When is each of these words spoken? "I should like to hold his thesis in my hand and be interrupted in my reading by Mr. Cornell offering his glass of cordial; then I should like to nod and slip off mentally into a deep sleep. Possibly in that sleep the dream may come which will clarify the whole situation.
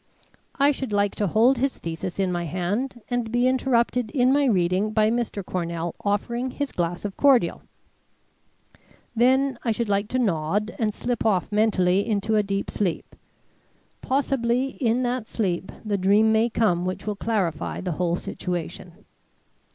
"I 0.59 0.71
should 0.71 0.91
like 0.91 1.13
to 1.17 1.27
hold 1.27 1.59
his 1.59 1.77
thesis 1.77 2.17
in 2.17 2.31
my 2.31 2.45
hand 2.45 3.01
and 3.11 3.31
be 3.31 3.47
interrupted 3.47 4.09
in 4.09 4.33
my 4.33 4.45
reading 4.45 4.93
by 4.93 5.11
Mr. 5.11 5.45
Cornell 5.45 5.93
offering 6.03 6.49
his 6.49 6.71
glass 6.71 7.05
of 7.05 7.15
cordial; 7.15 7.61
then 9.15 9.59
I 9.63 9.71
should 9.71 9.89
like 9.89 10.07
to 10.07 10.17
nod 10.17 10.73
and 10.79 10.95
slip 10.95 11.23
off 11.23 11.51
mentally 11.51 12.03
into 12.03 12.35
a 12.35 12.41
deep 12.41 12.71
sleep. 12.71 13.15
Possibly 14.01 14.69
in 14.81 15.03
that 15.03 15.27
sleep 15.27 15.71
the 15.85 15.99
dream 15.99 16.31
may 16.31 16.49
come 16.49 16.83
which 16.83 17.05
will 17.05 17.15
clarify 17.15 17.79
the 17.79 17.91
whole 17.91 18.15
situation. 18.15 19.05